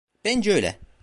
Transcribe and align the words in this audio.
Bence 0.25 0.53
öyle. 0.53 0.79